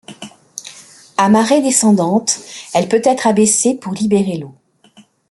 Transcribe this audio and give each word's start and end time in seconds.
À 1.15 1.29
marée 1.29 1.61
descendante, 1.61 2.39
elle 2.73 2.87
peut 2.89 3.03
être 3.05 3.27
abaissée 3.27 3.75
pour 3.75 3.93
libérer 3.93 4.39
l'eau. 4.39 4.55